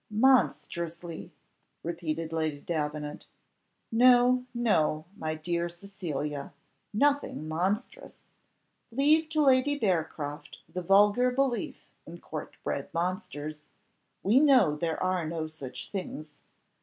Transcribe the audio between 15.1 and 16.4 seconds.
no such things.